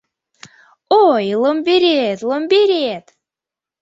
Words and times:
Ой, 1.05 1.25
ломберет, 1.41 2.19
ломберет 2.29 3.05